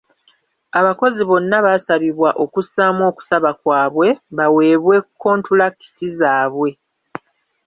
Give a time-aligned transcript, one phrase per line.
[0.79, 6.69] Abakozi bonna baasabibwa okussaamu okusaba kwabwe baweebwe kontulakiti zaabwe.